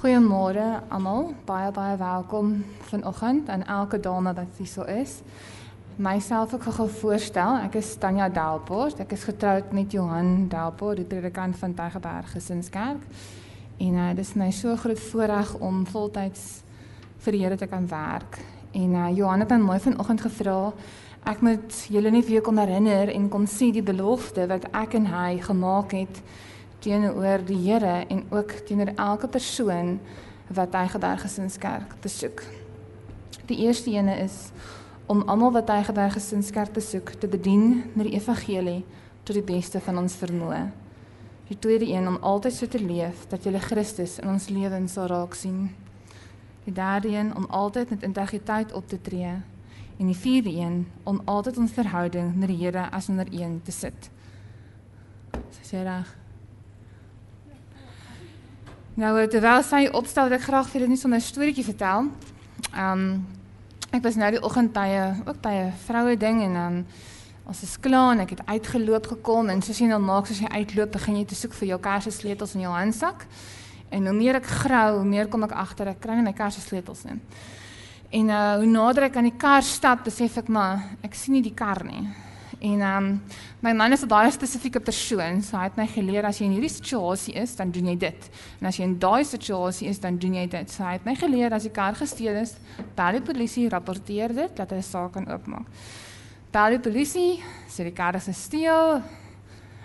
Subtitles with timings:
[0.00, 1.34] Goeiemôre almal.
[1.44, 5.18] Baie baie welkom vanoggend aan elke dame wat hier so is.
[5.96, 7.58] Myself ek gou voorstel.
[7.66, 9.02] Ek is Tanya Delport.
[9.04, 13.04] Ek is getroud met Johan Delport, die predikant van Tygerberg Gesinskerk.
[13.76, 16.48] En uh, dit is my so groot voorreg om voltyds
[17.20, 18.40] vir die Here te kan werk.
[18.72, 20.72] En uh, Johan het my vanoggend gevra
[21.28, 25.12] ek moet julle net weer kom herinner en kom sien die belofte wat ek en
[25.12, 26.24] hy gemaak het
[26.80, 29.98] teenoor die Here en ook teenoor elke persoon
[30.50, 32.42] wat hy geberg gesinskerk besoek.
[33.46, 34.50] Die eerste ene is
[35.10, 38.84] om almal wat hy geberg gesinskerk besoek te bedien met die evangelie
[39.22, 40.68] tot die beste van ons vermoë.
[41.50, 45.10] Die tweede een om altyd so te leef dat jy Christus in ons lewens sal
[45.10, 45.72] raak sien.
[46.64, 49.34] Die derde een om altyd met integriteit op te tree
[50.00, 53.74] en die vierde een om altyd ons verhouding met die Here as nommer 1 te
[53.74, 54.10] sit.
[55.60, 56.19] Sê reg.
[58.98, 62.10] Nou terwyl sy opstel wat ek graag vir julle net so 'n storieetjie vertel.
[62.74, 63.26] Ehm um,
[63.92, 66.86] ek was nou die oggend by 'n ook by 'n vroue ding en dan um,
[67.46, 70.48] ons is klaar en ek het uitgeloop gekom en soos jy nou maak as jy
[70.48, 73.26] uitloop begin jy te soek vir jou kersesleutels in jou handsak.
[73.90, 77.04] En hoe meer ek grou, hoe meer kom ek agter ek kry nie my kersesleutels
[77.04, 77.20] nie.
[78.10, 81.42] En uh hoe nader ek aan die kar stap, besef ek maar ek sien nie
[81.42, 82.08] die kar nie.
[82.60, 83.22] En ehm um,
[83.60, 86.52] my man is 'n baie spesifieke persoon, so hy het my geleer as jy in
[86.52, 88.30] hierdie situasie is, dan doen jy dit.
[88.60, 90.70] En as jy in daai situasie is, dan doen jy dit.
[90.70, 92.56] So hy het my geleer as die kar gesteel is,
[92.94, 95.66] bel die polisie, rapporteer dit, laat hulle saak kan oopmaak.
[96.52, 99.02] Bel die polisie, sê die kar is gesteel.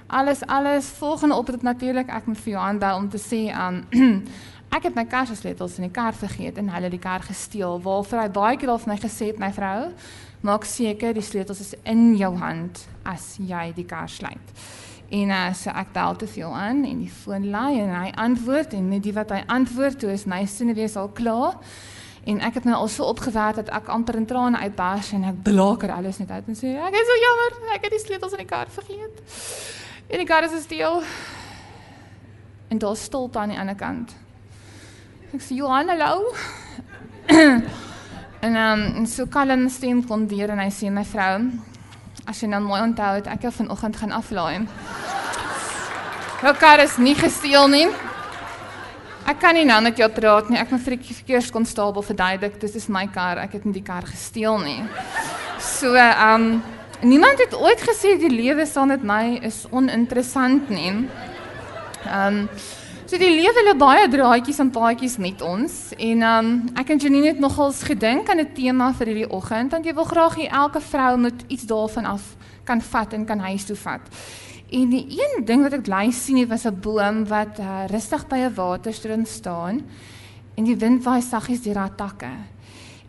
[0.08, 4.24] Alles alles volgende oproep natuurlik, ek moet vir jou aanbel om te sê aan um,
[4.74, 7.78] Ek het my karsesleutels in die kar vergeet en hulle die kar gesteel.
[7.82, 9.92] Waarvoor hy baie keer al vir my gesê het, my vrou,
[10.46, 14.56] maak seker die sleutels is in jou hand as jy die kar sluit.
[15.14, 18.74] En uh, so ek bel te veel aan en die foon lui en hy antwoord
[18.74, 21.60] en net die wat hy antwoord toe is my sinne weer al klaar.
[22.26, 25.44] En ek het my al so opgewerk dat ek amper in trane uitbars en ek
[25.46, 28.42] blaker alles net uit en sê ek is so jammer, ek het die sleutels in
[28.42, 29.22] die kar vergeet.
[30.10, 31.04] En die kar is stil.
[32.74, 34.16] En daar stilte aan die ander kant.
[35.36, 36.32] Ek sê Johan, hallo.
[38.46, 41.50] En ehm um, so kalm stem kom deur en hy sê my vrou,
[42.24, 44.64] as jy nou mooi onthou het, ek het vanoggend gaan aflaai.
[46.40, 47.90] Jou kar is nie gesteel nie.
[49.28, 50.62] Ek kan nie nou met jou praat nie.
[50.62, 53.42] Ek moet vir die verkeerskonstabel verduidelik, dit is my kar.
[53.44, 54.80] Ek het nie die kar gesteel nie.
[55.60, 56.64] So ehm um,
[57.04, 60.96] niemand het ooit gesê die lewe saam met my is oninteressant nie.
[62.08, 62.50] Ehm um,
[63.06, 66.48] So die lewe hulle baie draadjies en paadjies met ons en um,
[66.82, 70.08] ek en Janine het nogals gedink aan 'n tema vir hierdie oggend want jy wil
[70.10, 72.24] graag hê elke vrou moet iets daarvan af
[72.66, 74.02] kan vat en kan huis toe vat.
[74.72, 78.28] En die een ding wat ek bly sien het was 'n boom wat uh, rustig
[78.28, 79.86] by 'n waterstroom staan
[80.58, 82.34] en die wind waai saggies deur haar takke.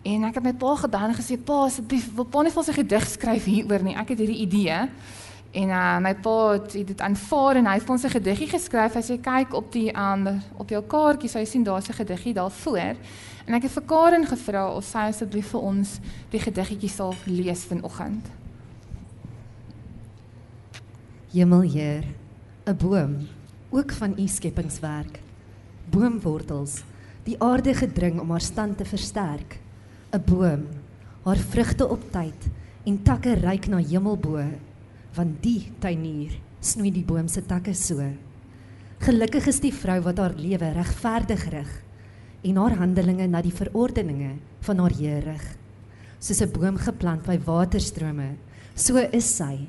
[0.04, 2.80] En ek het my pa gedaan gesê pa asseblief wil pa net vir ons 'n
[2.84, 3.96] gedig skryf hieroor nie.
[3.96, 4.90] Ek het hierdie idee.
[5.56, 8.96] En uh, my pa het dit aanvaar en hy het ons 'n gediggie geskryf.
[8.96, 12.34] As jy kyk op die um, op jou kaartjie, sal jy sien daar's 'n gediggie
[12.34, 12.96] daarvoor.
[13.46, 16.00] En ek het vir Karen gevra of sy asseblief vir ons
[16.30, 18.26] die gediggetjie sal lees vanoggend.
[21.32, 22.04] Hemelheer,
[22.66, 23.28] 'n boom,
[23.70, 25.20] ook van u skepingswerk.
[25.90, 26.82] Boomwortels,
[27.24, 29.58] die aarde gedring om haar stand te versterk.
[30.12, 30.66] 'n Boom,
[31.22, 32.50] haar vrugte op tyd
[32.84, 34.44] en takke reik na hemelbo
[35.16, 38.04] want die tuinier snoei die boom se takke so.
[39.00, 41.72] Gelukkig is die vrou wat haar lewe regverdig rig
[42.46, 45.46] en haar handelinge na die verordeninge van haar Here rig.
[46.20, 48.36] Soos 'n boom geplant by waterstrome,
[48.74, 49.66] so is sy.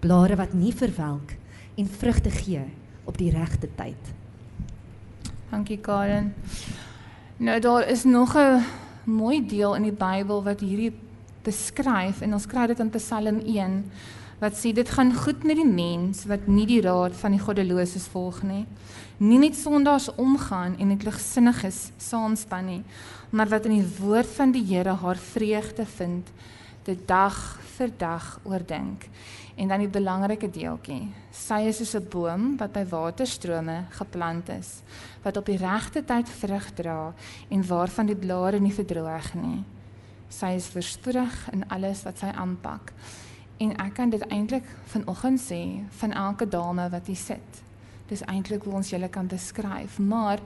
[0.00, 1.34] Blare wat nie verwelk
[1.76, 2.64] en vrugte gee
[3.04, 4.12] op die regte tyd.
[5.50, 6.34] Dankie Karen.
[7.36, 8.62] Nou daar is nog 'n
[9.04, 10.92] mooi deel in die Bybel wat hierdie
[11.42, 13.84] beskryf en ons kry dit in Psalm 1
[14.40, 18.06] wat sê dit gaan goed met die mens wat nie die raad van die goddeloses
[18.12, 18.64] volg nie.
[19.22, 22.82] Nie net sondaars omgaan en net ligsinniges saamspan nie,
[23.30, 26.30] maar wat in die woord van die Here haar vreugde vind,
[26.84, 27.36] dit dag
[27.76, 29.08] vir dag oordink.
[29.56, 31.12] En dan die belangrike deeltjie.
[31.30, 34.82] Sy is soos 'n boom wat by waterstrome geplant is,
[35.22, 37.14] wat op die regte tyd vrug dra
[37.48, 39.64] en waarvan die blare nie verdroog nie.
[40.28, 42.92] Sy is verspoedig in alles wat sy aanpak.
[43.56, 45.60] En ek kan dit eintlik vanoggend sê
[46.00, 47.62] van elke dame wat hier sit.
[48.10, 50.42] Dis eintlik hoe ons julle kan beskryf, maar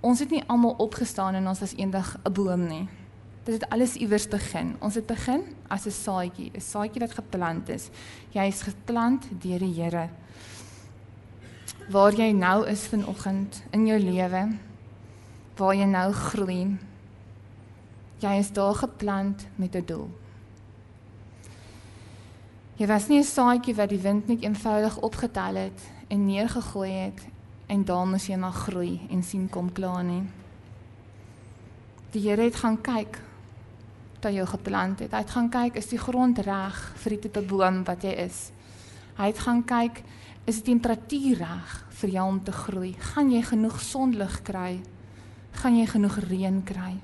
[0.00, 2.88] ons het nie almal opgestaan en ons was eendag 'n boom nie.
[3.42, 4.76] Dit het alles iewers begin.
[4.78, 7.90] Ons het begin as 'n saadjie, 'n saadjie wat geplant is.
[8.30, 10.08] Jy is geplant deur die Here.
[11.90, 14.56] Waar jy nou is vanoggend in jou lewe,
[15.56, 16.78] waar jy nou groei.
[18.18, 20.21] Jy is daar geplant met 'n doel.
[22.82, 27.20] Jy was nie 'n saadjie wat die wind net eenvoudig opgetel het en neergegooi het
[27.66, 30.22] en dan moes jy maar groei en sien kom klaar nie.
[32.10, 33.20] Die Here het gaan kyk
[34.20, 35.12] dat jy geplant het.
[35.12, 38.50] Hy het gaan kyk is die grond reg vir die tipe boom wat jy is.
[39.16, 40.02] Hy het gaan kyk
[40.44, 42.96] is die temperatuur reg vir jou om te groei.
[42.98, 44.80] Gaan jy genoeg sonlig kry?
[45.52, 46.96] Gaan jy genoeg reën kry?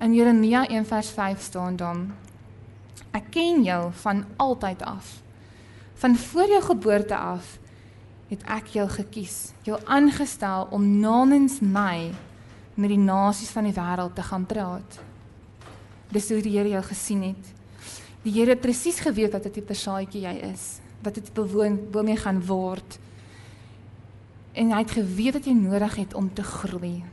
[0.00, 2.12] In Jeremia 1:5 staan dan
[3.12, 5.20] Ek ken jou van altyd af.
[6.00, 7.58] Van voor jou geboorte af
[8.32, 12.12] het ek jou gekies, jou aangestel om namens my
[12.74, 14.96] met die nasies van die wêreld te gaan praat.
[16.12, 17.50] Dis hoe die Here jou gesien het.
[18.24, 22.08] Die Here het presies geweet wat 'n tipe saadjie jy is, wat dit bewoon boom
[22.08, 22.98] jy gaan word.
[24.52, 27.04] En hy het geweet wat jy nodig het om te groei.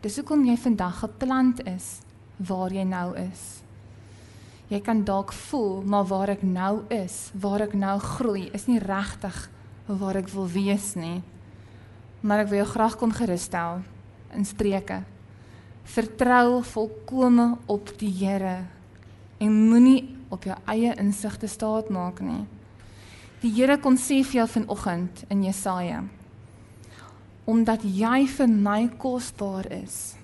[0.00, 2.00] Dis hoekom jy vandag geplant is
[2.36, 3.61] waar jy nou is.
[4.72, 8.80] Jy kan dalk voel, maar waar ek nou is, waar ek nou groei, is nie
[8.80, 9.36] regtig
[9.84, 11.18] waar ek wil wees nie.
[12.24, 13.82] Maar ek wil jou graag kon gerusstel
[14.32, 15.02] in Spreuke.
[15.92, 18.62] Vertrou volkome op die Here
[19.42, 22.46] en moenie op jou eie insigte staat maak nie.
[23.42, 26.04] Die Here kon sê vir jou vanoggend in Jesaja
[27.44, 30.14] omdat jy vir my kosbaar is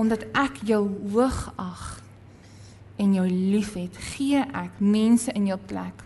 [0.00, 1.82] omdat ek jou hoog ag
[3.02, 6.04] en jou liefhet, gee ek mense in jou plek.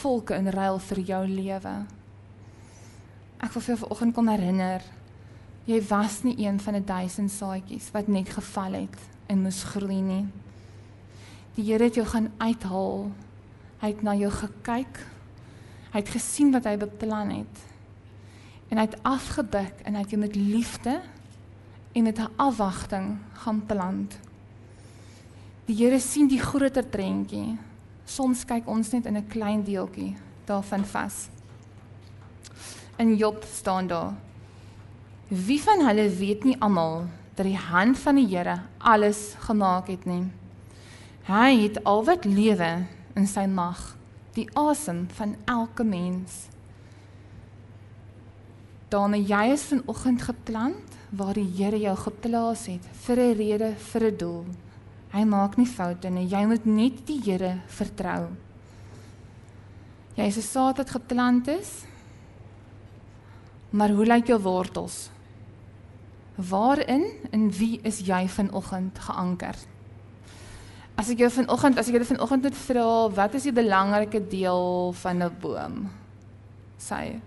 [0.00, 1.74] Volke in ruil vir jou lewe.
[3.44, 4.84] Ek wil vir jou vanoggend kom herinner,
[5.68, 8.98] jy was nie een van 'n duisend saadjies wat net geval het
[9.28, 10.26] en moes groei nie.
[11.54, 13.10] Die Here het jou gaan uithaal.
[13.78, 15.06] Hy het na jou gekyk.
[15.92, 17.62] Hy het gesien wat hy beplan het.
[18.68, 21.00] En hy het afgebuk en hy het jou met liefde
[21.92, 24.18] en met 'n afwagting gaan plant.
[25.64, 27.54] Die Here sien die groter prentjie.
[28.04, 30.12] Soms kyk ons net in 'n klein deeltjie
[30.44, 31.28] daarvan vas.
[32.98, 34.12] In Job staan daar:
[35.28, 40.04] Wie van hulle weet nie almal dat die hand van die Here alles gemaak het
[40.04, 40.28] nie?
[41.24, 43.96] Hy het al wat lewe in sy mag,
[44.34, 46.48] die asem van elke mens.
[48.88, 54.02] Dan jy is vanoggend geplant waar die Here jou geplaas het vir 'n rede, vir
[54.10, 54.44] 'n doel.
[55.14, 56.26] Hy maak nie foute nie.
[56.26, 58.32] Jy moet net die Here vertrou.
[60.16, 61.84] Jy is 'n saad wat geplant is.
[63.70, 65.10] Maar hoe lyk jou wortels?
[66.36, 69.54] Waarin en wie is jy vanoggend geanker?
[70.96, 74.92] As ek jou vanoggend, as ek julle vanoggend moet vra, wat is die belangrike deel
[74.92, 75.90] van 'n boom?
[76.78, 77.20] Sê.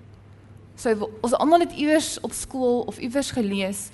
[0.75, 3.91] So ons almal het iewers op skool of iewers gelees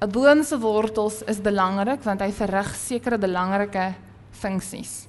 [0.00, 3.94] 'n boom se wortels is belangrik want hy verrig sekere belangrike
[4.30, 5.06] funksies.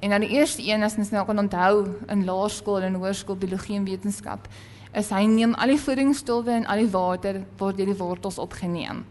[0.00, 3.76] En dan die eerste een as ons nou kan onthou in laerskool en hoërskool biologie
[3.76, 4.48] en wetenskap,
[4.92, 9.04] is hy neem al die voedingsstowwe en al die water word deur die wortels opgeneem.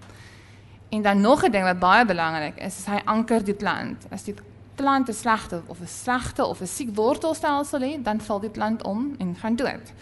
[0.92, 4.06] En dan nog 'n ding wat baie belangrik is, is hy anker die plant.
[4.12, 4.36] As die
[4.75, 8.83] plant 'n slegte of 'n slegte of 'n siek wortelstelsel het, dan val die plant
[8.83, 9.94] om en gaan dood.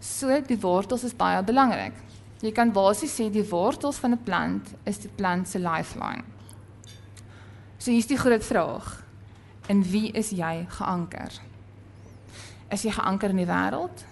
[0.00, 1.92] So die wortels is baie belangrik.
[2.44, 6.24] Jy kan basies sê die wortels van 'n plant is die plant se lifeline.
[7.78, 9.04] So hier's die groot vraag.
[9.68, 11.32] In wie is jy geanker?
[12.70, 14.04] Is jy geanker in die wêreld?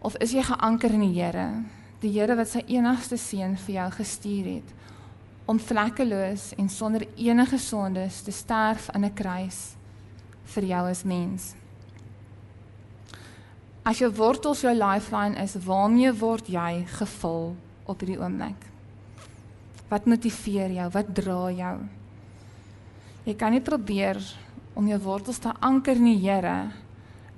[0.00, 1.64] Of is jy geanker in die Here?
[2.00, 4.74] Die Here wat sy enigste seun vir jou gestuur het
[5.46, 9.76] om vlekkeloos en sonder enige sondes te sterf aan 'n kruis
[10.44, 11.54] vir jou as mens.
[13.86, 17.52] As jou wortels jou lifeline is, waarmee word jy gevul
[17.86, 18.64] op hierdie oomblik?
[19.86, 20.88] Wat motiveer jou?
[20.90, 21.76] Wat dra jou?
[23.26, 24.18] Jy kan nie probeer
[24.74, 26.72] om jou wortels te anker in die Here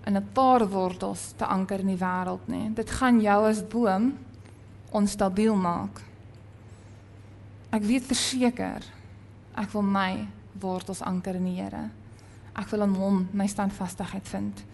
[0.06, 2.70] in 'n paar wortels te anker in die wêreld nie.
[2.74, 4.16] Dit gaan jou as boom
[4.90, 6.00] onstabiel maak.
[7.72, 8.82] Ek weet verseker
[9.54, 10.28] ek wil my
[10.60, 11.90] wortels anker in die Here.
[12.56, 14.64] Ek wil aan hom my standvastigheid vind.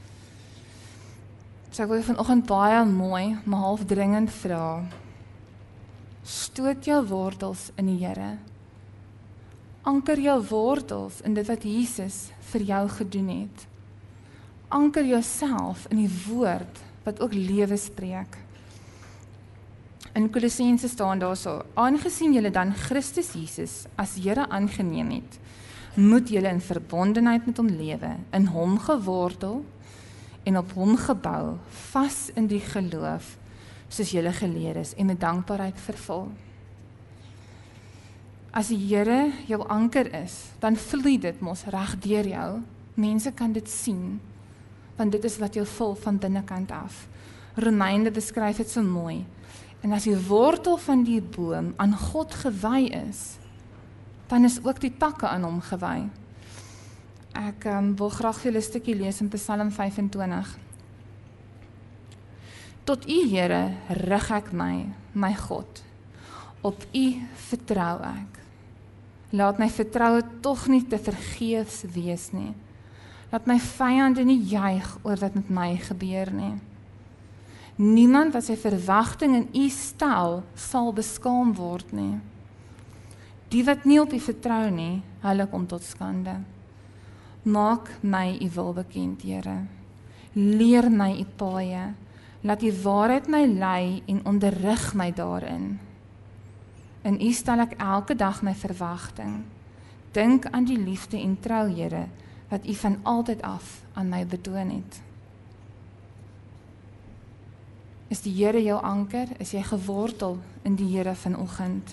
[1.74, 4.84] So ek wil vanoggend baie mooi, maar half dringend vra.
[6.22, 8.36] Stoot jou wortels in die Here.
[9.82, 12.20] Anker jou wortels in dit wat Jesus
[12.52, 13.66] vir jou gedoen het.
[14.70, 16.78] Anker jouself in die woord
[17.08, 18.38] wat ook lewe spreek.
[20.14, 25.40] In Kolossense staan daarso: Aangesien julle dan Christus Jesus as Here aangeneem het,
[25.98, 29.64] moet julle in verbondenheid met hom lewe, in hom gewortel
[30.44, 31.56] en op hom gebou,
[31.92, 33.36] vas in die geloof,
[33.88, 36.28] soos julle geleer is en met dankbaarheid vervul.
[38.54, 42.50] As die Here jou anker is, dan vloei dit mos reg deur jou.
[42.94, 44.20] Mense kan dit sien
[44.94, 47.06] want dit is wat jou vul van binnekant af.
[47.58, 49.24] Romeine beskryf dit so mooi.
[49.82, 53.36] En as die wortel van die boom aan God gewy is,
[54.30, 56.06] dan is ook die takke aan hom gewy.
[57.34, 60.58] Ek um, wil graag vir julle 'n stukkie lees in Psalm 25.
[62.84, 65.82] Tot U Here rig ek my, my God.
[66.62, 67.06] Op U
[67.50, 68.38] vertrou ek.
[69.32, 72.54] Laat my vertroue tog nie te vergeefs wees nie.
[73.32, 76.54] Laat my vyande nie juig oor wat met my gebeur nie.
[77.76, 82.20] Niemand wat sy verwagting in U stel, sal beskaam word nie.
[83.50, 86.53] Die wat nie op U vertrou nie, hulle kom tot skande.
[87.44, 89.66] Maak my U wil bekend, Here.
[90.32, 91.92] Leer my U paaie.
[92.40, 95.78] Laat U waarheid my lei en onderrig my daarin.
[97.04, 99.42] In U stel ek elke dag my verwagting.
[100.16, 102.06] Dink aan die liefde en trou, Here,
[102.48, 105.00] wat U van altyd af aan my betoon het.
[108.08, 109.28] Is die Here jou anker?
[109.38, 111.92] Is jy gewortel in die Here vanoggend?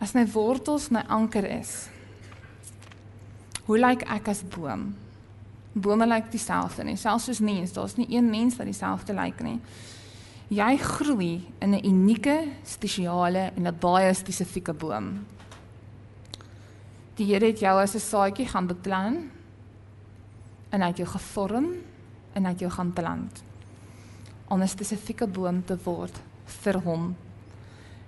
[0.00, 1.93] As my wortels my anker is.
[3.66, 4.94] Hoe lyk ek as boom?
[5.72, 9.60] Bome lyk dieselfde nie, selfs soos mens, daar's nie een mens wat dieselfde lyk nie
[10.52, 15.26] jy groei in 'n unieke, spesiale en 'n baie spesifieke boom.
[17.16, 19.30] Die Here het jou as 'n saadjie gaan beplan
[20.70, 21.66] en hy het jou gevorm
[22.34, 23.42] en hy het jou gaan plant
[24.48, 27.16] om 'n spesifieke boom te word vir hom.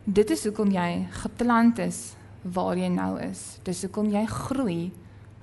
[0.05, 3.59] Dit is hoekom jy geplant is waar jy nou is.
[3.63, 4.93] Dis hoekom jy groei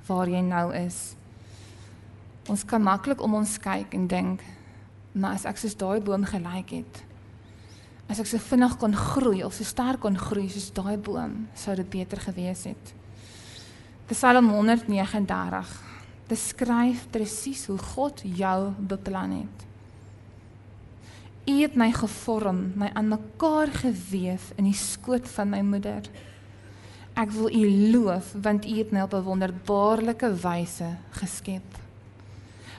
[0.07, 1.15] waar jy nou is.
[2.51, 4.43] Ons kan maklik om ons kyk en dink
[5.13, 7.01] Maar as ek soos daai boom gelyk het,
[8.09, 11.75] as ek so vinnig kon groei of so sterk kon groei soos daai boom, sou
[11.77, 12.93] dit beter gewees het.
[14.09, 15.69] Psalm 139
[16.29, 19.67] beskryf presies hoe God jou beplan het.
[21.43, 26.07] U het my gevorm, my aan mekaar gewewe in die skoot van my moeder.
[27.13, 31.83] Ek wil U loof want U het my op 'n wonderbaarlike wyse geskep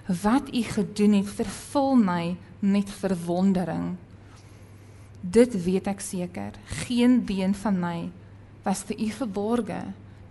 [0.07, 3.97] wat u gedoen het vervul my met verwondering.
[5.21, 6.53] Dit weet ek seker,
[6.85, 8.11] geen been van my
[8.64, 9.81] was vir u verborge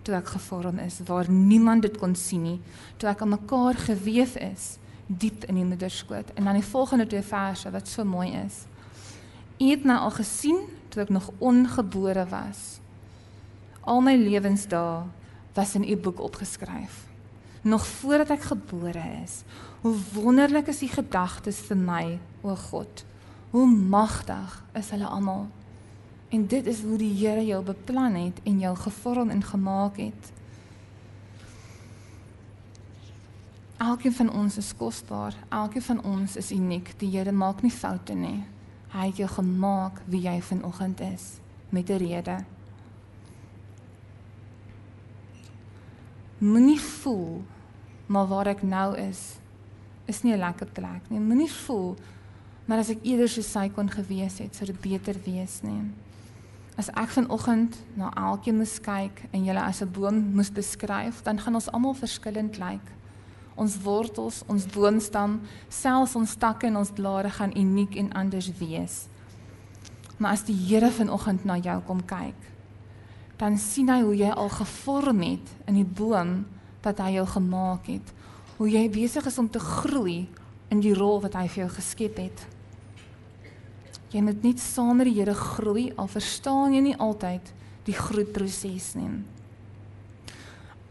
[0.04, 2.60] toe ek gevorm is waar niemand dit kon sien nie,
[3.00, 6.30] toe ek aan mekaar gewewe is diep in die moederskoot.
[6.36, 8.64] En dan die volgende twee verse wat so mooi is.
[9.58, 12.83] U het my al gesien toe ek nog ongebore was.
[13.84, 15.04] Al my lewensdae
[15.54, 17.04] was in u boek opgeskryf
[17.64, 19.42] nog voordat ek gebore is.
[19.80, 23.04] Hoe wonderlik is die gedagtes vir my, o God.
[23.50, 25.46] Hoe magtig is hulle almal.
[26.28, 30.32] En dit is hoe die Here jou beplan het en jou gevorm en gemaak het.
[33.76, 35.36] Elkeen van ons is kosbaar.
[35.48, 36.92] Elkeen van ons is uniek.
[37.00, 38.42] Die Here maak nie foute nie.
[38.92, 41.38] Hy het jou gemaak wie jy vanoggend is
[41.68, 42.44] met 'n rede.
[46.44, 47.40] Moenie voel
[48.06, 49.38] maar waar ek nou is
[50.04, 51.20] is nie 'n lekker plek nie.
[51.20, 51.96] Moenie voel
[52.66, 55.80] maar as ek eerder so sy kon gewees het, sou dit beter wees nie.
[56.76, 61.38] As ek vanoggend na elkeen moes kyk en julle as 'n boom moes beskryf, dan
[61.38, 62.92] gaan ons almal verskillend lyk.
[63.54, 69.08] Ons wortels, ons boomstam, selfs ons takke en ons blare gaan uniek en anders wees.
[70.18, 72.53] Maar as die Here vanoggend na jou kom kyk,
[73.38, 76.44] dan sien hy hoe jy al gevorm het in die boom
[76.84, 78.12] wat hy jou gemaak het.
[78.58, 80.28] Hoe jy besig is om te groei
[80.70, 82.44] in die rol wat hy vir jou geskep het.
[84.14, 87.50] Jy moet net saam met die Here groei al verstaan jy nie altyd
[87.88, 89.10] die groeiproses nie.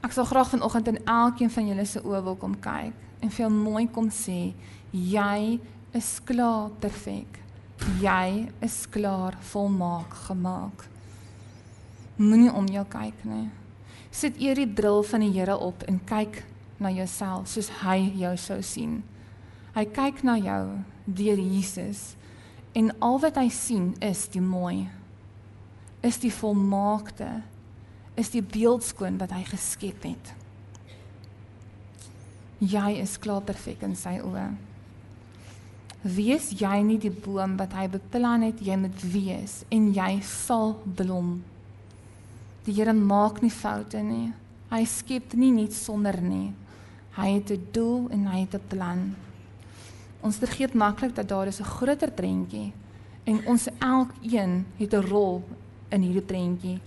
[0.04, 3.46] Ek sal graag vanoggend in elkeen van julle se oë wil kom kyk en vir
[3.46, 4.52] jou mooi kom sê
[4.92, 5.60] jy
[5.96, 7.40] is klaar perfek.
[8.04, 10.93] Jy is klaar volmaak gemaak.
[12.18, 13.50] Moenie om jou kyk nie
[14.14, 16.44] sit eer die bril van die Here op en kyk
[16.82, 19.00] na jouself soos hy jou sou sien.
[19.74, 20.66] Hy kyk na jou
[21.06, 22.14] deur Jesus
[22.78, 24.86] en al wat hy sien is die mooi.
[26.06, 27.42] Is die volmaakte.
[28.20, 30.34] Is die beeldskoon wat hy geskep het.
[32.62, 34.52] Jy is klaar perfek in sy oë.
[36.04, 40.76] Wees jy nie die boom wat hy beplan het jy moet wees en jy sal
[41.00, 41.40] blom
[42.66, 44.34] Die Here maak nie foute nie.
[44.70, 46.54] Hy skep nie net sonder nie.
[47.16, 49.16] Hy het 'n doel en hy het 'n plan.
[50.22, 52.74] Ons vergeet maklik dat daar is 'n groter prentjie
[53.24, 55.44] En ons elkeen het 'n rol
[55.88, 56.80] in hierdie prentjie.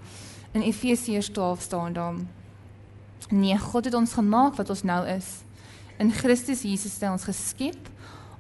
[0.51, 2.15] In Efesiërs 12 staan daar:
[3.29, 5.27] Nee, God het ons gemaak wat ons nou is.
[5.97, 7.89] In Christus Jesus het hy ons geskep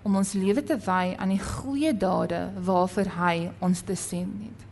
[0.02, 4.66] om ons lewe te wy aan die goeie dade waarvoor hy ons bestem het.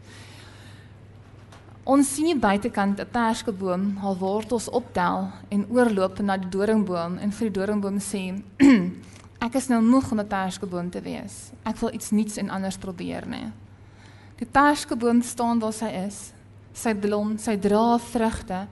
[1.85, 7.51] Ons sien buitekant 'n perskeboom haar wortels optel en oorloop na die doringboom en vir
[7.51, 8.43] die doringboom sê
[9.45, 11.53] Ek is nou moeg om 'n perskeboom te wees.
[11.63, 13.53] Ek wil iets nuuts en anders probeer, nê.
[14.39, 16.33] Die perskeboom staan waar sy is.
[16.73, 18.67] Sy blom, sy dra vrugte.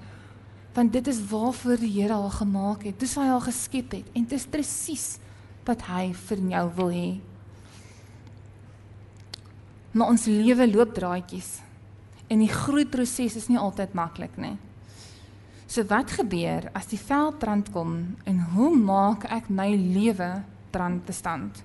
[0.74, 2.98] Want dit is waarvoor die Here haar gemaak het.
[2.98, 5.18] Dis waar hy haar geskep het en dit is presies
[5.66, 7.20] wat hy vir jou wil hê.
[9.92, 11.60] Maar ons lewe loop draadjies.
[12.32, 14.54] En die groeiproses is nie altyd maklik nie.
[15.68, 17.92] So wat gebeur as die veldbrand kom
[18.28, 20.30] en hoe maak ek my lewe
[20.72, 21.60] brandbestand.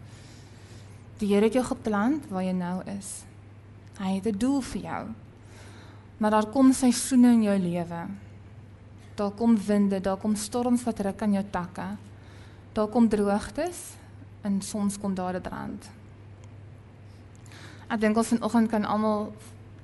[1.20, 3.24] Die Here het jou geplant waar jy nou is.
[3.98, 5.04] Hy het 'n doel vir jou.
[6.18, 8.08] Maar daar kom seisoene in jou lewe.
[9.16, 11.98] Daar kom winde, daar kom storms wat ruk aan jou takke.
[12.74, 13.96] Daar kom droogtes
[14.42, 15.90] en soms kom daar 'n brand.
[17.90, 19.34] Ek dink ons vanoggend kan almal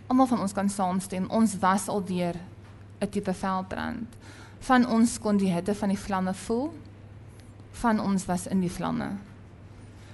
[0.07, 1.29] almal van ons kan saamstem.
[1.29, 2.35] Ons was al deur
[2.99, 4.07] 'n tipe veldbrand.
[4.59, 6.73] Van ons kon die hitte van die vlamme voel
[7.71, 9.15] van ons was in die vlamme.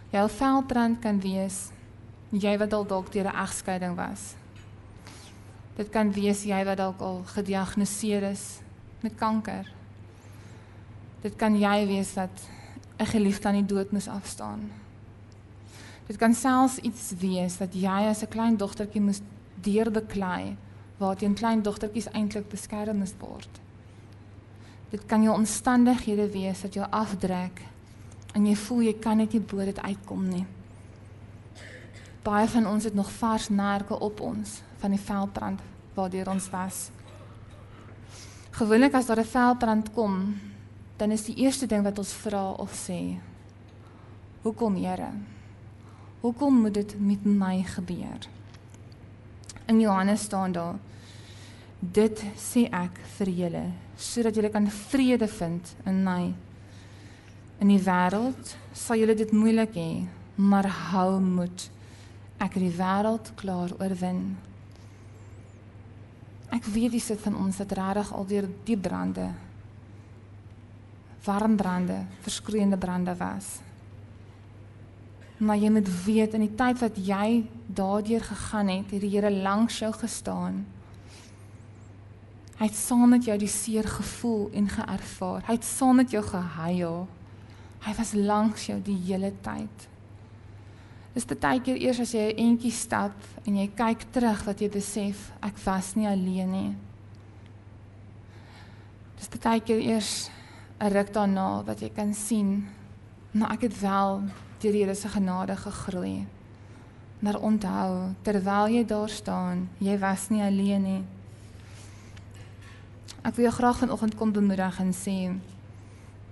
[0.10, 1.69] Jou veldbrand kan wees
[2.29, 4.36] jy wat al dalk deur 'n egskeiding was.
[5.75, 8.60] Dit kan wees jy wat dalk al gediagnoseer is
[9.01, 9.67] met kanker.
[11.22, 12.29] Dit kan jy wees dat
[13.00, 14.72] 'n geliefde aan die dood moes afstaan.
[16.08, 19.22] Dit kan selfs iets wees dat jy as 'n klein dogtertjie moes
[19.62, 20.56] deurbeklei
[20.98, 23.50] waar teen klein dogtertjies eintlik beskerm moes word.
[24.89, 27.62] Dit kan jou omstandighede wees wat jou afdrek
[28.36, 30.46] en jy voel jy kan net nie bo dit uitkom nie.
[32.24, 35.62] Baie van ons het nog vars merke op ons van die veldbrand
[35.96, 36.89] waardeur ons was.
[38.60, 40.36] Gewoonlik as daar 'n veldbrand kom,
[40.98, 43.17] dan is die eerste ding wat ons vra of sê:
[44.41, 45.12] Hoekom, Here?
[46.22, 48.38] Hoekom moet dit met my gebeur?
[49.69, 50.77] In Johannes staan daar:
[51.79, 53.63] Dit sê ek vir julle
[53.99, 56.32] sodat julle kan vrede vind in my.
[57.60, 59.89] In die wêreld sal julle dit moeilik hê,
[60.39, 61.65] maar hou moed.
[62.39, 64.23] Ek het die wêreld klaar oorwin.
[66.55, 69.27] Ek weet dis dit van ons wat regtig al deur die brande
[71.23, 73.60] warm brande, verskreeende brande was.
[75.38, 79.32] Maar jy moet weet in die tyd wat jy daardeur gegaan het, het die Here
[79.32, 80.65] langs jou gestaan
[82.60, 85.45] Hy het saam met jou die seer gevoel en geervaar.
[85.47, 87.05] Hy het saam met jou gehuil.
[87.86, 89.86] Hy was langs jou die hele tyd.
[91.15, 94.69] Dis baie keer eers as jy 'n entjie stap en jy kyk terug wat jy
[94.69, 96.75] besef ek was nie alleen nie.
[99.17, 100.29] Dis baie keer eers
[100.82, 102.67] 'n ruk daarna wat jy kan sien
[103.32, 104.23] maar ek het wel
[104.60, 106.25] deur die Here se genade gegroei.
[107.19, 111.01] Maar onthou, terwyl jy daar staan, jy was nie alleen nie.
[113.27, 115.17] Ek wil jou graag vanoggend kom bemoedig en sê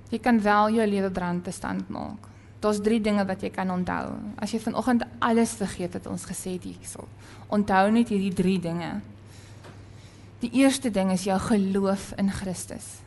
[0.08, 2.30] jy kan wel jou lewe brandbestand maak.
[2.63, 4.15] Daar's 3 dinge wat jy kan onthou.
[4.39, 7.06] As jy vanoggend alles vergeet wat ons gesê het hierso.
[7.54, 8.91] Onthou net hierdie 3 dinge.
[10.39, 13.02] Die eerste ding is jou geloof in Christus.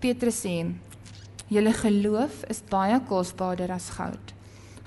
[0.00, 0.72] Petrus sê:
[1.48, 4.34] "Julle geloof is baie kosbaarder as goud.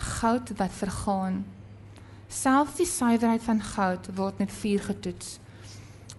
[0.03, 1.43] Goud wat vergaan.
[2.27, 5.39] Selfs die suiwerheid van goud word met vuur getoets."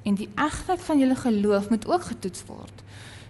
[0.05, 2.83] en die egtheid van julle geloof moet ook getoets word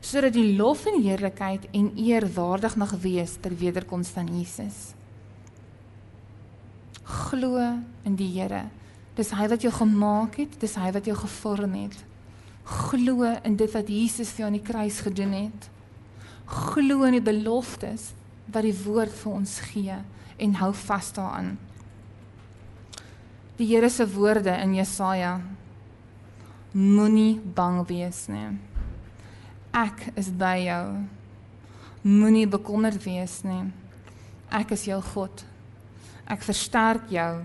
[0.05, 4.91] sodat die lof en heerlikheid en eer waardig mag wees ter wederkoms van Jesus.
[7.09, 7.57] Glo
[8.05, 8.67] in die Here.
[9.17, 11.97] Dis hy wat jou gemaak het, dis hy wat jou gevorm het.
[12.69, 15.71] Glo in dit wat Jesus vir jou aan die kruis gedoen het.
[16.53, 18.11] Glo in die beloftes
[18.53, 19.97] wat die woord vir ons gee
[20.37, 21.55] en hou vas daaraan.
[23.57, 25.41] Die Here se woorde in Jesaja
[26.75, 28.49] Moenie bang wees nie.
[29.71, 30.87] Ek is by jou.
[32.03, 33.69] Moenie bekommerd wees nie.
[34.51, 35.45] Ek is jou God.
[36.27, 37.45] Ek versterk jou.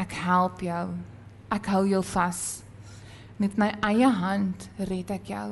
[0.00, 0.86] Ek help jou.
[1.52, 2.40] Ek hou jou vas.
[3.36, 5.50] Met my eie hand red ek jou.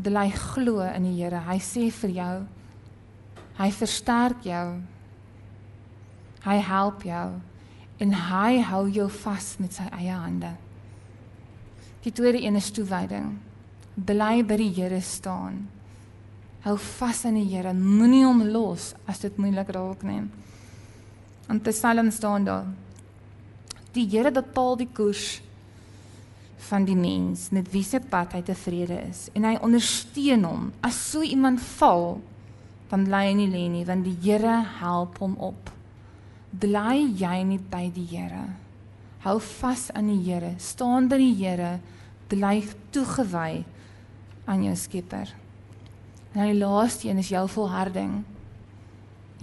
[0.00, 1.44] Bly glo in die Here.
[1.44, 2.34] Hy sê vir jou.
[3.58, 4.66] Hy versterk jou.
[6.44, 7.28] Hy help jou
[8.00, 10.54] en hy hou jou vas met sy eie hande.
[12.00, 13.34] Die tweede een is toewyding.
[13.94, 15.66] Bly by die Here staan.
[16.64, 17.74] Hou vas aan die Here.
[17.76, 20.22] Moenie hom los as dit moeilik raak nie.
[21.50, 22.66] In Psalm staan daar:
[23.92, 25.42] Die Here bepaal die koers
[26.70, 30.66] van die mens met wie se pad hy tevrede is en hy ondersteun hom.
[30.84, 32.20] As so iemand val,
[32.90, 35.70] dan bly hy nie lê nie, want die Here help hom op.
[36.50, 38.48] Bly jy nie by die Here?
[39.22, 41.76] Hou vas aan die Here, staan by die Here,
[42.30, 42.56] bly
[42.94, 43.62] toegewy
[44.50, 45.30] aan jou Skepper.
[46.34, 48.20] En die laaste een is jou volharding.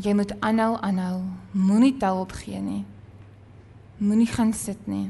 [0.03, 1.23] Jy moet aanhou aanhou,
[1.55, 2.83] moenie tou opgee nie.
[3.97, 5.07] Moenie gaan sit nie.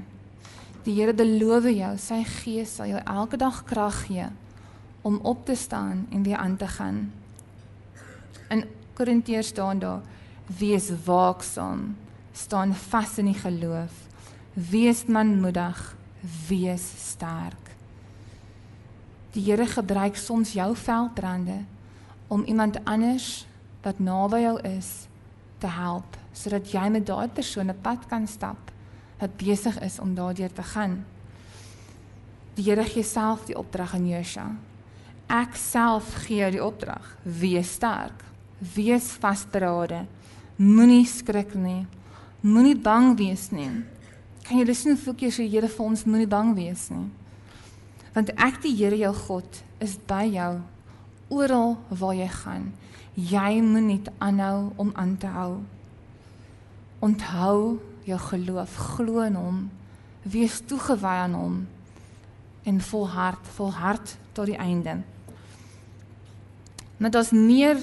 [0.86, 4.30] Die Here beloof jou, sy Gees sal jou elke dag krag gee
[5.08, 7.08] om op te staan en weer aan te gaan.
[8.98, 10.02] In Korintiërs staan daar:
[10.58, 11.98] Wees waaksaam,
[12.32, 13.94] staan vas in die geloof,
[14.54, 15.96] wees manmoedig,
[16.48, 17.76] wees sterk.
[19.32, 21.60] Die Here gebruik soms jou veldbrande
[22.28, 23.46] om iemand anders
[23.84, 25.06] wat naby jou is
[25.58, 28.72] te help sodat jy met daai persoon 'n pad kan stap
[29.20, 31.06] wat besig is om daardeur te gaan.
[32.56, 34.56] Die Here gee self die opdrag aan Josua.
[35.30, 38.26] Ek self gee jou die opdrag: wees sterk,
[38.60, 40.06] wees vasberade,
[40.58, 41.86] moenie skrik nie,
[42.42, 43.70] moenie bang wees nie.
[44.48, 47.10] Kan jy voel keer so die Here vir ons moenie bang wees nie?
[48.16, 50.62] Want ek die Here jou God is by jou
[51.30, 52.72] oral waar jy gaan.
[53.18, 55.62] Jy moet net aanhou om aan te hou.
[57.04, 59.58] Onthou jou geloof, glo in hom,
[60.24, 61.58] wees toegewy aan hom
[62.68, 65.02] en volhard, volhard tot die einde.
[66.98, 67.78] Maar daar's meer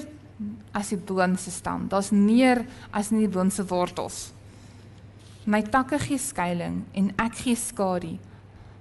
[0.75, 1.87] as die boom se stam.
[1.87, 4.31] Daar's meer as net die boom se wortels.
[5.45, 8.15] My takke gee skuilings en ek gee skadu,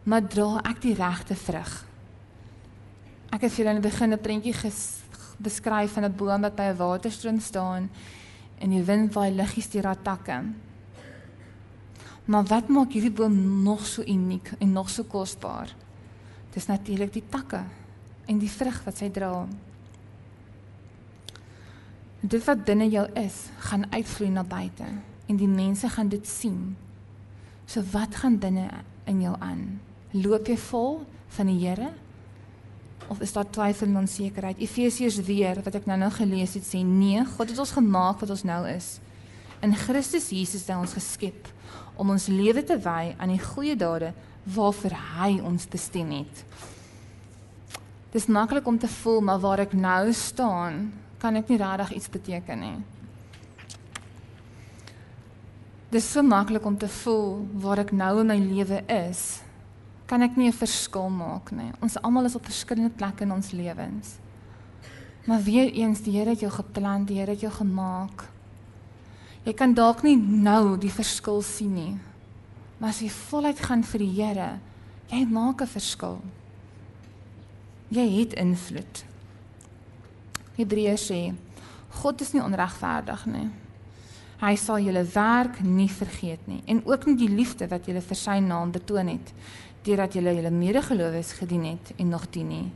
[0.04, 1.72] maar dra ek die regte vrug.
[3.34, 4.54] Ek het vir julle in die begin 'n prentjie
[5.38, 7.90] beskryf van 'n boom wat by 'n waterstroom staan
[8.58, 10.42] en die wind waai liggies deur haar takke.
[12.24, 15.74] Maar wat maak hierdie boom nog so uniek en nog so kosbaar?
[16.54, 17.64] Dis natuurlik die takke
[18.26, 19.46] en die vrug wat sy dra.
[22.24, 23.34] Dit wat binne jou is,
[23.68, 24.86] gaan uitvloei na buite
[25.28, 26.72] en die mense gaan dit sien.
[27.68, 28.70] So wat gaan binne
[29.08, 29.66] in jou aan?
[30.16, 31.02] Loop jy vol
[31.36, 31.90] van die Here?
[33.12, 34.62] Of is daar twyfel en onsekerheid?
[34.64, 38.46] Efesiërs weer wat ek nou-nou gelees het sê nee, God het ons gemaak wat ons
[38.48, 38.94] nou is.
[39.60, 41.52] In Christus Jesus het ons geskep
[42.00, 44.14] om ons lewe te wy aan die goeie dade
[44.56, 46.44] waarvoor hy ons bestem het.
[48.16, 50.86] Dis maklik om te voel maar waar ek nou staan,
[51.24, 52.76] kan ek nie regtig iets beteken nie.
[55.94, 59.40] Dis so maklik om te voel waar ek nou in my lewe is,
[60.10, 61.72] kan ek nie 'n verskil maak nie.
[61.80, 64.18] Ons almal is op verskillende plekke in ons lewens.
[65.26, 68.28] Maar weer eens, die Here het jou geplan, die Here het jou gemaak.
[69.44, 71.98] Jy kan dalk nie nou die verskil sien nie.
[72.78, 74.58] Maar as jy voluit gaan vir die Here,
[75.08, 76.20] jy maak 'n verskil.
[77.88, 79.13] Jy het invloed.
[80.56, 81.20] Hebreërs sê
[82.00, 83.48] God is nie onregverdig nie.
[84.40, 88.18] Hy sal julle werk nie vergeet nie en ook nie die liefde wat julle vir
[88.18, 89.34] sy naam betoon het
[89.86, 92.66] deurdat julle julle medegelowiges gedien het en nog dien nie.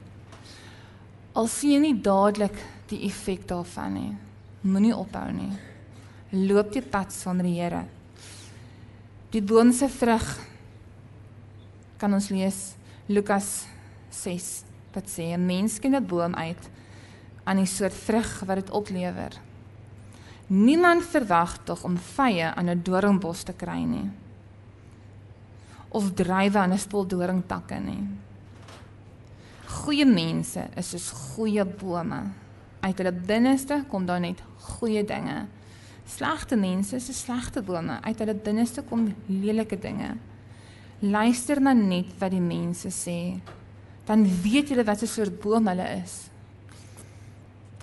[1.35, 2.57] Al sien jy nie dadelik
[2.91, 4.13] die effek daarvan nie.
[4.63, 5.53] Moenie ophou nie
[6.33, 7.85] loop die pad sonder die Here.
[9.33, 10.25] Die boom se vrug
[11.99, 12.75] kan ons lees
[13.09, 13.67] Lukas
[14.13, 14.49] 6
[14.95, 16.71] wat sê 'n mens ken 'n boom uit
[17.49, 19.37] aan die soort vrug wat dit oplewer.
[20.53, 24.11] Niemand verwag tog om vye aan 'n doringbos te kry nie
[25.91, 28.09] of drywe aan 'n spul doringtakke nie.
[29.67, 32.23] Goeie mense is soos goeie bome.
[32.81, 35.47] Uit hulle binneste kom daar net goeie dinge
[36.09, 37.99] Slegte mense is slegte bome.
[38.01, 40.15] Uit hulle binneste kom lelike dinge.
[41.05, 43.37] Luister na net wat die mense sê.
[44.09, 46.31] Dan weet jy wat 'n soort boom hulle is.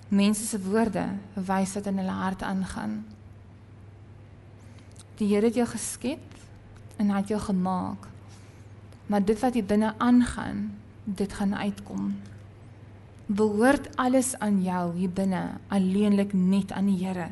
[0.08, 3.00] Mense se woorde wys wat in hulle hart aangaan.
[5.18, 6.22] Die Here het jou geskep
[7.00, 8.06] en hy het jou gemaak.
[9.06, 10.70] Maar dit wat hier binne aangaan,
[11.04, 12.14] dit gaan uitkom.
[13.26, 17.28] Behoort alles aan jou hier binne, alleenlik net aan die Here.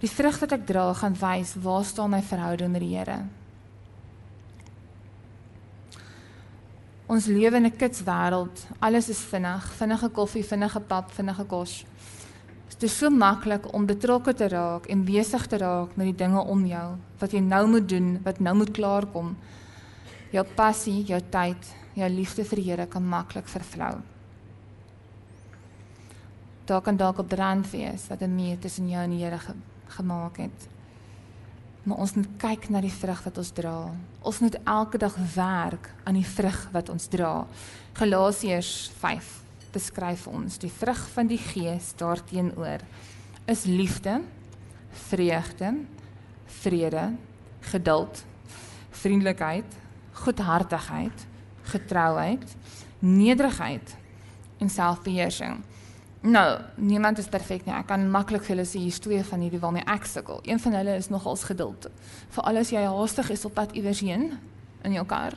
[0.00, 3.24] Die vrug wat ek dra gaan wys waar staan my verhouding met die Here.
[7.06, 8.66] Ons lewe in 'n kitswêreld.
[8.78, 11.84] Alles is vinnig, vinnige koffie, vinnige pap, vinnige kos.
[12.68, 16.40] Dit is so maklik om betrokke te raak en besig te raak met die dinge
[16.40, 19.36] om jou wat jy nou moet doen, wat nou moet klaarkom.
[20.32, 24.02] Jou passie, jou tyd, jou liefde vir die Here kan maklik vervlou.
[26.64, 29.38] Daar kan dalk 'n brand wees wat 'n muur tussen jou en die Here
[29.88, 30.75] gemaak het.
[31.86, 33.74] Maar ons moet kyk na die vrug wat ons dra.
[34.26, 37.46] Ons moet elke dag werk aan die vrug wat ons dra.
[37.94, 39.28] Galasiërs 5
[39.76, 42.82] beskryf ons die vrug van die Gees daarteenoor
[43.46, 44.18] is liefde,
[45.06, 45.72] vreugde,
[46.62, 47.04] vrede,
[47.70, 48.24] geduld,
[48.90, 49.78] vriendelikheid,
[50.24, 51.26] goedhartigheid,
[51.70, 52.56] getrouheid,
[52.98, 53.94] nederigheid
[54.58, 55.60] en selfbeheersing.
[56.26, 57.74] Nou, niemand is perfek nie.
[57.76, 60.40] Ek kan maklik vir julle sê hier twee van hierdie waarmee ek sukkel.
[60.42, 61.86] Een van hulle is nogals geduld.
[62.34, 64.32] Veral as jy haastig is op pad iewers heen
[64.82, 65.36] in jou kar.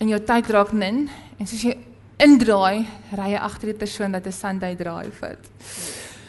[0.00, 1.04] En jou tyd raak min
[1.36, 1.76] en soos jy
[2.24, 2.86] indraai,
[3.20, 5.44] ry jy agter die persoon wat 'n Sunday drive het.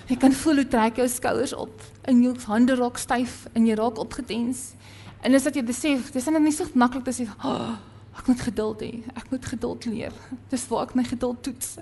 [0.07, 3.75] Jy kan voel hoe trek jou skouers op en jou hande raak styf en jy
[3.75, 4.73] raak opgetens.
[5.21, 7.77] En dis dat jy besef, dis net nie so maklik te sê, oh,
[8.17, 9.03] ek moet geduld hê.
[9.15, 10.13] Ek moet geduld leer.
[10.49, 11.77] Dis waar ek my geduld toets.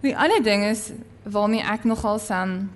[0.00, 0.90] Die ander ding is
[1.26, 2.70] waarmee ek nogal sam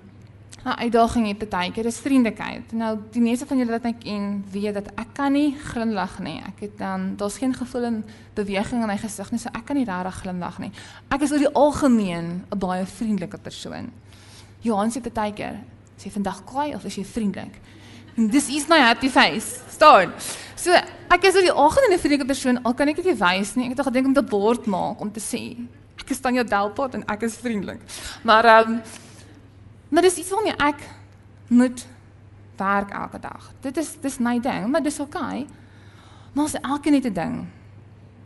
[0.63, 2.71] 'n uitdaging het partykeer is vriendelikheid.
[2.71, 6.39] Nou die meeste van julle wat my ken, weet dat ek kan nie glimlag nie.
[6.39, 9.75] Ek het dan daar's geen gevoel en beweging in my gesig nie, so ek kan
[9.75, 10.71] nie regtig glimlag nie.
[11.09, 13.91] Ek is oor die algemeen 'n baie vriendelike persoon.
[14.61, 15.59] Johan sê partykeer,
[15.97, 17.59] sê vandag kwaai of is jy vriendelik?
[18.15, 19.59] This is my happy face.
[19.69, 20.11] Staan.
[20.55, 20.71] So,
[21.09, 23.63] ek is oor die algemeen 'n vriendelike persoon, al kan ek dit nie wys nie.
[23.63, 25.57] Ek het tog gedink om te bord maak om te sê
[26.03, 27.81] ek is Tanya Delport en ek is vriendelik.
[28.27, 28.81] Maar ehm um,
[29.93, 30.79] maar dis iets waarmee ek
[31.47, 31.85] moet
[32.57, 33.51] werk elke dag.
[33.61, 34.99] Dit is dis my ding, maar dis.
[34.99, 35.45] Okay.
[36.33, 37.45] Maar ons elke net 'n ding.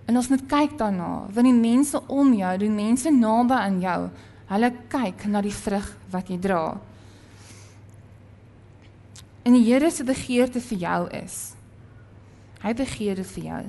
[0.08, 4.10] En ons moet kyk daarna, want die mense om jou, die mense naby aan jou,
[4.48, 6.80] hulle kyk na die vrug wat jy dra.
[9.44, 11.56] En die Here se begeerte vir jou is
[12.64, 13.64] hy begeer dit vir jou.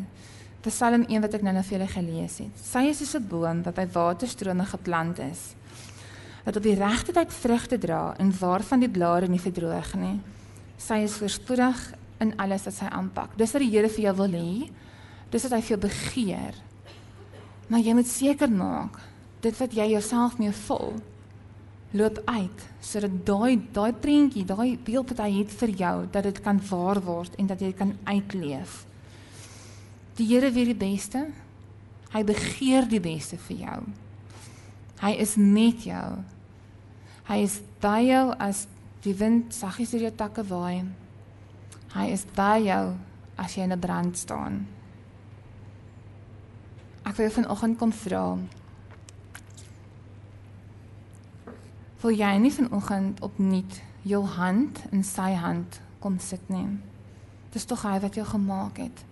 [0.66, 2.55] Psalm 1 wat ek nou net vir julle gelees het.
[2.59, 5.55] Sy is soos 'n boom wat by waterstrome geplant is.
[6.44, 10.21] Wat op die regte tyd vrugte dra en waarvan die blare nie verdroog nie.
[10.77, 13.37] Sy is voorspoedig in alles wat sy aanpak.
[13.37, 14.71] Dis wat die Here vir jou wil hê.
[15.31, 16.55] Dis wat hy vir jou begeer.
[17.68, 18.99] Maar jy moet seker maak
[19.40, 20.94] dit wat jy jouself mee vul
[21.92, 26.40] loop uit sodat daai daai prentjie, daai beeld wat hy het vir jou, dat dit
[26.40, 28.88] kan waar word en dat jy kan uitleef.
[30.18, 31.28] Die Here weet die beste.
[32.11, 33.81] Hy begeer die beste vir jou.
[34.98, 36.07] Hy is met jou.
[37.28, 38.64] Hy is by jou as
[39.04, 40.88] die wind saggies deur jou takke waai.
[41.94, 42.96] Hy is by jou
[43.38, 44.66] as jy in 'n brand staan.
[47.07, 48.38] Ek wil vanoggend kom vra.
[52.02, 56.78] Wil jy nie vanoggend opnuut jou hand in sy hand kom sit nie?
[57.52, 59.04] Dis tog hy wat jou gemaak het.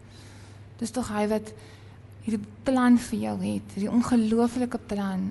[0.80, 1.52] Dis tog hy wat
[2.26, 5.28] hierdie plan vir jou het, hierdie ongelooflike plan.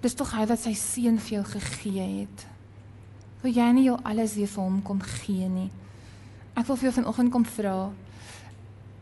[0.00, 2.46] Dis tog hy wat sy seun vir jou gegee het.
[3.42, 5.68] Wil jy nie jou alles weer vir hom kom gee nie?
[6.56, 7.74] Ek wil vir jou vanoggend kom vra.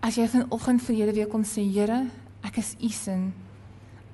[0.02, 2.04] As jy vanoggend vir Here weer kom sê, Here,
[2.46, 3.28] ek is u seun.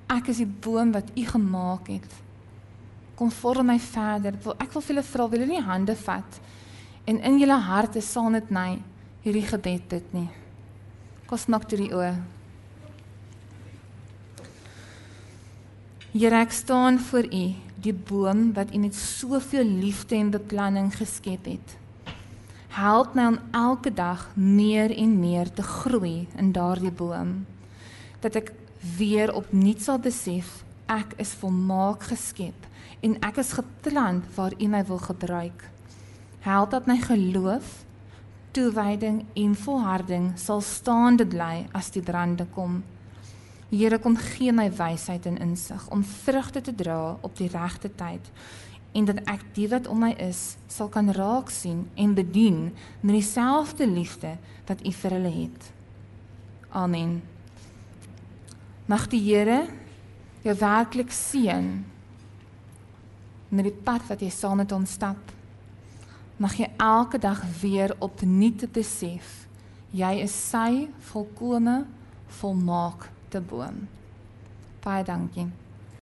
[0.09, 2.21] Ek is die boom wat u gemaak het.
[3.17, 4.37] Kom vorm my verder.
[4.59, 6.41] Ek wil vir julle vra, wil julle nie hande vat
[7.05, 8.79] en in julle harte saam met my
[9.25, 10.27] hierdie gebed dit nie.
[11.25, 12.11] Kom smaak toe die oë.
[16.13, 17.45] Here ek staan voor U,
[17.81, 21.73] die boom wat U met soveel liefde en beplanning geskep het.
[22.75, 27.47] Help my om elke dag meer en meer te groei in daardie boom.
[28.21, 28.53] Dat ek
[28.99, 30.61] weer opnuut sal besef
[30.91, 32.69] ek is volmaak geskep
[33.01, 35.65] en ek is geplant waar U my wil gebruik.
[36.45, 37.84] Help dat my geloof
[38.55, 42.83] toewyding en volharding sal staande bly as die brande kom.
[43.69, 48.31] Here kom gee my wysheid en insig om vrugte te dra op die regte tyd
[48.95, 52.69] en dat ek die wat om my is sal kan raak sien en bedien
[53.01, 54.37] met dieselfde liefde
[54.69, 55.71] wat U vir hulle het.
[56.71, 57.17] Amen.
[58.87, 59.65] Mag die Here
[60.45, 61.71] jou werklik seën
[63.49, 65.34] met die pad wat jy saam met hom stap
[66.37, 69.45] mag jy elke dag weer opnuut besef
[69.95, 71.85] jy is sy volkome
[72.41, 73.85] volmaakte boom.
[74.83, 75.47] Baie dankie.